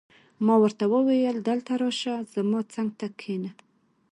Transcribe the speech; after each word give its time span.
ما 0.45 0.55
ورته 0.63 0.83
وویل: 0.93 1.37
دلته 1.49 1.71
راشه، 1.81 2.15
زما 2.33 2.59
څنګ 2.73 2.89
ته 2.99 3.07
کښېنه. 3.19 3.51